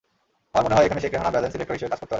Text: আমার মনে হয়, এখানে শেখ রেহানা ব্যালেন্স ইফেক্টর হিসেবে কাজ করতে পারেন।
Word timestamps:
আমার 0.51 0.63
মনে 0.65 0.75
হয়, 0.75 0.85
এখানে 0.87 1.01
শেখ 1.03 1.11
রেহানা 1.13 1.33
ব্যালেন্স 1.33 1.53
ইফেক্টর 1.55 1.75
হিসেবে 1.75 1.89
কাজ 1.89 1.93
করতে 1.93 2.01
পারেন। 2.05 2.09